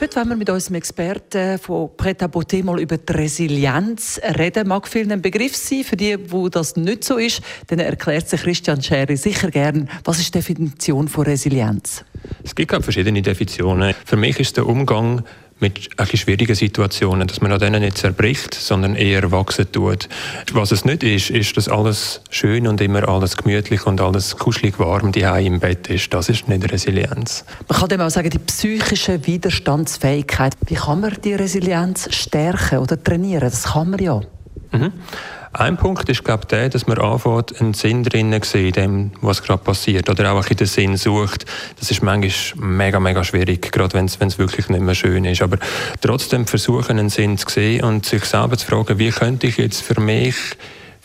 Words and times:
Heute 0.00 0.14
wollen 0.14 0.28
wir 0.28 0.36
mit 0.36 0.48
unserem 0.48 0.76
Experten 0.76 1.58
von 1.58 1.90
Pret 1.96 2.22
à 2.22 2.28
Beauté 2.28 2.62
mal 2.62 2.78
über 2.78 2.98
die 2.98 3.12
Resilienz 3.12 4.20
reden. 4.38 4.68
Mag 4.68 4.86
vielen 4.86 5.10
ein 5.10 5.20
Begriff 5.20 5.56
sein. 5.56 5.82
Für 5.82 5.96
die, 5.96 6.16
wo 6.30 6.48
das 6.48 6.76
nicht 6.76 7.02
so 7.02 7.16
ist, 7.16 7.42
dann 7.66 7.80
erklärt 7.80 8.28
sich 8.28 8.42
Christian 8.42 8.80
Scheri 8.80 9.16
sicher 9.16 9.50
gern, 9.50 9.90
was 10.04 10.20
ist 10.20 10.32
die 10.32 10.38
Definition 10.38 11.08
von 11.08 11.24
Resilienz? 11.24 12.04
Es 12.44 12.54
gibt 12.54 12.70
verschiedene 12.70 13.22
Definitionen. 13.22 13.92
Für 14.04 14.16
mich 14.16 14.38
ist 14.38 14.56
der 14.56 14.68
Umgang 14.68 15.24
mit 15.60 15.90
schwierigen 16.14 16.54
Situationen, 16.54 17.26
dass 17.26 17.40
man 17.40 17.52
an 17.52 17.58
denen 17.58 17.82
nicht 17.82 17.98
zerbricht, 17.98 18.54
sondern 18.54 18.94
eher 18.94 19.30
wachsen 19.30 19.70
tut. 19.70 20.08
Was 20.52 20.72
es 20.72 20.84
nicht 20.84 21.02
ist, 21.02 21.30
ist, 21.30 21.56
dass 21.56 21.68
alles 21.68 22.20
schön 22.30 22.66
und 22.66 22.80
immer 22.80 23.08
alles 23.08 23.36
gemütlich 23.36 23.86
und 23.86 24.00
alles 24.00 24.36
kuschelig 24.36 24.78
warm 24.78 25.12
die 25.12 25.22
im 25.22 25.60
Bett 25.60 25.88
ist. 25.88 26.12
Das 26.14 26.28
ist 26.28 26.48
nicht 26.48 26.70
Resilienz. 26.70 27.44
Man 27.68 27.78
kann 27.78 27.88
dem 27.88 28.00
auch 28.00 28.10
sagen, 28.10 28.30
die 28.30 28.38
psychische 28.38 29.26
Widerstandsfähigkeit. 29.26 30.54
Wie 30.66 30.74
kann 30.74 31.00
man 31.00 31.16
die 31.22 31.34
Resilienz 31.34 32.08
stärken 32.14 32.78
oder 32.78 33.02
trainieren? 33.02 33.42
Das 33.42 33.64
kann 33.64 33.90
man 33.90 34.00
ja. 34.00 34.20
Mhm. 34.72 34.92
Ein 35.52 35.76
Punkt 35.76 36.08
ist, 36.08 36.24
glaube 36.24 36.42
ich, 36.42 36.48
der, 36.48 36.68
dass 36.68 36.86
man 36.86 36.98
anfängt, 36.98 37.60
einen 37.60 37.74
Sinn 37.74 38.04
drinnen 38.04 38.42
in 38.52 38.72
dem, 38.72 39.10
was 39.20 39.42
gerade 39.42 39.62
passiert. 39.62 40.10
Oder 40.10 40.32
auch 40.32 40.46
ein 40.46 40.56
den 40.56 40.66
Sinn 40.66 40.96
sucht. 40.96 41.46
Das 41.78 41.90
ist 41.90 42.02
manchmal 42.02 42.68
mega, 42.68 43.00
mega 43.00 43.24
schwierig, 43.24 43.72
gerade 43.72 43.94
wenn 43.94 44.04
es 44.06 44.38
wirklich 44.38 44.68
nicht 44.68 44.80
mehr 44.80 44.94
schön 44.94 45.24
ist. 45.24 45.42
Aber 45.42 45.58
trotzdem 46.00 46.46
versuchen, 46.46 46.98
einen 46.98 47.08
Sinn 47.08 47.38
zu 47.38 47.48
sehen 47.48 47.84
und 47.84 48.04
sich 48.04 48.24
selber 48.24 48.56
zu 48.56 48.66
fragen, 48.66 48.98
wie 48.98 49.10
könnte 49.10 49.46
ich 49.46 49.56
jetzt 49.56 49.82
für 49.82 50.00
mich 50.00 50.36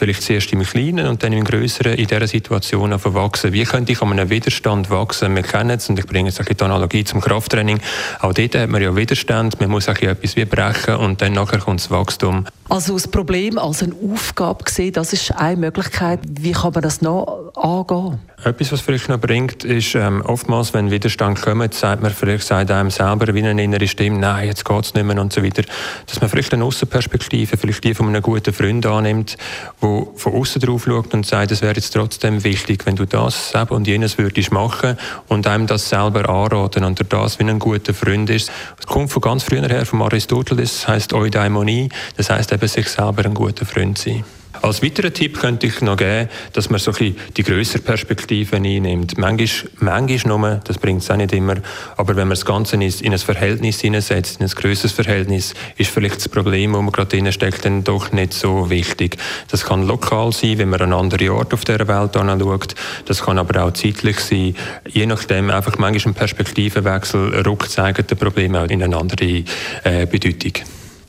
vielleicht 0.00 0.22
zuerst 0.22 0.50
im 0.54 0.62
Kleinen 0.62 1.06
und 1.06 1.22
dann 1.22 1.34
im 1.34 1.44
Größeren 1.44 1.92
in 1.92 2.06
dieser 2.06 2.26
Situation 2.26 2.90
wachsen. 2.90 3.52
Wie 3.52 3.64
könnte 3.64 3.92
ich 3.92 4.00
an 4.00 4.12
einem 4.12 4.30
Widerstand 4.30 4.88
wachsen? 4.88 5.36
Wir 5.36 5.42
kennen 5.42 5.76
es, 5.76 5.90
und 5.90 5.98
ich 5.98 6.06
bringe 6.06 6.30
jetzt 6.30 6.40
die 6.40 6.64
Analogie 6.64 7.04
zum 7.04 7.20
Krafttraining. 7.20 7.80
Auch 8.20 8.32
dort 8.32 8.54
hat 8.54 8.70
man 8.70 8.80
ja 8.80 8.96
Widerstand, 8.96 9.60
man 9.60 9.68
muss 9.68 9.88
etwas 9.88 10.36
wie 10.36 10.46
brechen 10.46 10.94
und 10.96 11.20
dann 11.20 11.34
nachher 11.34 11.58
kommt 11.58 11.80
das 11.80 11.90
Wachstum. 11.90 12.46
Also 12.70 12.92
das 12.92 13.08
Problem 13.08 13.58
als 13.58 13.82
eine 13.82 13.94
Aufgabe 14.12 14.64
sehen, 14.70 14.92
das 14.92 15.12
ist 15.12 15.32
eine 15.32 15.56
Möglichkeit. 15.56 16.20
Wie 16.24 16.52
kann 16.52 16.72
man 16.72 16.82
das 16.82 17.02
noch 17.02 17.52
angehen? 17.56 18.20
Etwas, 18.44 18.70
was 18.70 18.80
vielleicht 18.80 19.08
noch 19.08 19.18
bringt, 19.18 19.64
ist 19.64 19.96
ähm, 19.96 20.22
oftmals, 20.22 20.72
wenn 20.72 20.90
Widerstand 20.90 21.42
kommt, 21.42 21.74
sagt 21.74 22.00
man 22.00 22.12
vielleicht 22.12 22.44
sagt 22.44 22.70
einem 22.70 22.90
selber 22.90 23.34
wie 23.34 23.42
eine 23.42 23.62
innere 23.62 23.88
Stimme, 23.88 24.18
nein, 24.18 24.46
jetzt 24.46 24.64
geht 24.64 24.84
es 24.84 24.94
nicht 24.94 25.04
mehr 25.04 25.20
und 25.20 25.32
so 25.32 25.42
weiter. 25.42 25.62
Dass 26.06 26.20
man 26.20 26.30
vielleicht 26.30 26.54
eine 26.54 26.64
Aussenperspektive, 26.64 27.56
vielleicht 27.56 27.82
die 27.82 27.92
von 27.92 28.06
einem 28.06 28.22
guten 28.22 28.54
Freund 28.54 28.86
annimmt, 28.86 29.36
der 29.82 30.06
von 30.14 30.32
außen 30.32 30.62
drauf 30.62 30.84
schaut 30.84 31.12
und 31.12 31.26
sagt, 31.26 31.50
es 31.50 31.62
wäre 31.62 31.74
jetzt 31.74 31.90
trotzdem 31.90 32.42
wichtig, 32.44 32.86
wenn 32.86 32.94
du 32.96 33.04
das 33.04 33.52
und 33.68 33.88
jenes 33.88 34.16
würdest 34.16 34.52
machen 34.52 34.96
und 35.28 35.46
einem 35.48 35.66
das 35.66 35.88
selber 35.88 36.28
anraten 36.28 36.84
und 36.84 37.04
das 37.12 37.38
wie 37.40 37.44
ein 37.44 37.58
guter 37.58 37.92
Freund 37.92 38.30
ist. 38.30 38.50
Es 38.78 38.86
kommt 38.86 39.10
von 39.10 39.20
ganz 39.20 39.42
früher 39.42 39.68
her, 39.68 39.84
von 39.84 40.00
Aristoteles, 40.02 40.86
heißt 40.86 41.12
Eudaimonie, 41.12 41.90
das 42.16 42.30
heißt 42.30 42.59
eben 42.60 42.68
sich 42.68 42.88
selber 42.88 43.24
ein 43.24 43.34
guter 43.34 43.64
Freund 43.64 43.96
sein. 43.96 44.24
Als 44.62 44.82
weiterer 44.82 45.12
Tipp 45.12 45.40
könnte 45.40 45.68
ich 45.68 45.80
noch 45.80 45.96
geben, 45.96 46.28
dass 46.52 46.68
man 46.68 46.78
so 46.78 46.92
die 46.92 47.42
größere 47.42 47.80
Perspektive 47.80 48.56
einnimmt. 48.56 49.16
Manchmal, 49.16 49.70
manchmal 49.78 50.38
nur, 50.38 50.60
das 50.64 50.76
bringt 50.76 51.02
es 51.02 51.10
auch 51.10 51.16
nicht 51.16 51.32
immer, 51.32 51.54
aber 51.96 52.16
wenn 52.16 52.28
man 52.28 52.30
das 52.30 52.44
Ganze 52.44 52.76
in 52.76 53.12
ein 53.12 53.18
Verhältnis 53.18 53.80
hineinsetzt, 53.80 54.40
in 54.40 54.46
ein 54.46 54.50
größeres 54.50 54.92
Verhältnis, 54.92 55.54
ist 55.78 55.90
vielleicht 55.90 56.16
das 56.16 56.28
Problem, 56.28 56.74
wo 56.74 56.82
man 56.82 56.92
gerade 56.92 57.16
drin 57.16 57.32
steckt, 57.32 57.64
dann 57.64 57.84
doch 57.84 58.12
nicht 58.12 58.34
so 58.34 58.68
wichtig. 58.68 59.16
Das 59.50 59.64
kann 59.64 59.86
lokal 59.86 60.32
sein, 60.32 60.58
wenn 60.58 60.68
man 60.68 60.82
an 60.82 60.92
andere 60.92 61.32
Ort 61.32 61.54
auf 61.54 61.64
der 61.64 61.88
Welt 61.88 62.16
anschaut. 62.16 62.74
Das 63.06 63.22
kann 63.22 63.38
aber 63.38 63.64
auch 63.64 63.72
zeitlich 63.72 64.18
sein. 64.18 64.54
Je 64.88 65.06
nachdem, 65.06 65.50
einfach 65.50 65.78
manchmal 65.78 66.12
ein 66.12 66.16
Perspektivenwechsel 66.16 67.46
rückt 67.46 67.68
das 67.68 67.78
eigene 67.78 68.04
Problem 68.16 68.56
auch 68.56 68.68
in 68.68 68.82
eine 68.82 68.96
andere 68.96 69.44
äh, 69.84 70.06
Bedeutung. 70.06 70.64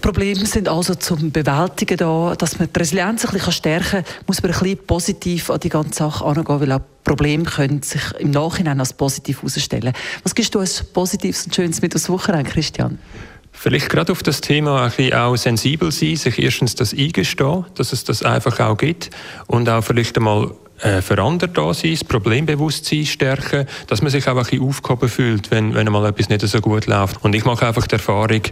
Probleme 0.00 0.46
sind 0.46 0.68
also 0.68 0.94
zum 0.94 1.30
Bewältigen 1.32 1.96
da, 1.96 2.34
dass 2.36 2.58
man 2.58 2.68
die 2.72 2.78
Resilienz 2.78 3.24
ein 3.24 3.32
bisschen 3.32 3.52
stärken 3.52 3.88
kann, 3.88 4.04
muss 4.26 4.42
man 4.42 4.52
ein 4.52 4.58
bisschen 4.58 4.86
positiv 4.86 5.50
an 5.50 5.60
die 5.60 5.68
ganze 5.68 5.98
Sache 5.98 6.24
angehen, 6.24 6.60
weil 6.60 6.72
auch 6.72 6.80
Probleme 7.04 7.44
können 7.44 7.82
sich 7.82 8.02
im 8.18 8.30
Nachhinein 8.30 8.78
als 8.80 8.92
positiv 8.92 9.42
herausstellen. 9.42 9.92
Was 10.22 10.34
gibst 10.34 10.54
du 10.54 10.60
als 10.60 10.82
Positives 10.82 11.46
und 11.46 11.54
Schönes 11.54 11.82
mit 11.82 11.94
aus 11.94 12.08
Wochenende, 12.08 12.50
Christian? 12.50 12.98
Vielleicht 13.52 13.88
gerade 13.88 14.12
auf 14.12 14.22
das 14.22 14.42
Thema 14.42 14.82
ein 14.82 14.90
bisschen 14.90 15.14
auch 15.14 15.36
sensibel 15.36 15.90
sein, 15.90 16.16
sich 16.16 16.38
erstens 16.38 16.74
das 16.74 16.92
eingestehen, 16.92 17.64
dass 17.74 17.92
es 17.92 18.04
das 18.04 18.22
einfach 18.22 18.60
auch 18.60 18.76
gibt 18.76 19.10
und 19.46 19.68
auch 19.68 19.82
vielleicht 19.82 20.16
einmal 20.18 20.52
äh, 20.80 21.00
für 21.00 21.20
andere 21.22 21.50
da 21.50 21.72
sein, 21.72 21.92
das 21.92 22.04
Problembewusstsein 22.04 23.06
stärken, 23.06 23.66
dass 23.86 24.02
man 24.02 24.10
sich 24.10 24.28
auch 24.28 24.36
ein 24.36 24.60
aufgehoben 24.60 25.08
fühlt, 25.08 25.50
wenn, 25.50 25.74
wenn 25.74 25.86
mal 25.90 26.06
etwas 26.06 26.28
nicht 26.28 26.42
so 26.42 26.60
gut 26.60 26.86
läuft. 26.86 27.24
Und 27.24 27.34
ich 27.34 27.44
mache 27.44 27.66
einfach 27.66 27.86
die 27.86 27.94
Erfahrung, 27.94 28.42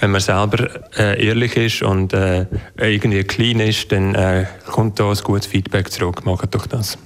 wenn 0.00 0.10
man 0.10 0.20
selber 0.20 0.68
äh, 0.96 1.26
ehrlich 1.26 1.56
ist 1.56 1.82
und 1.82 2.12
äh, 2.12 2.46
irgendwie 2.76 3.24
clean 3.24 3.60
ist, 3.60 3.92
dann 3.92 4.14
äh, 4.14 4.46
kommt 4.70 5.00
da 5.00 5.10
ein 5.10 5.18
gutes 5.22 5.46
Feedback 5.46 5.90
zurück. 5.90 6.24
Macht 6.24 6.54
doch 6.54 6.66
das. 6.66 6.98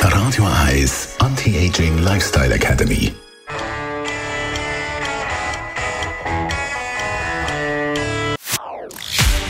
Radio 0.00 0.46
Eyes 0.68 1.16
Anti-Aging 1.18 1.98
Lifestyle 1.98 2.54
Academy. 2.54 3.12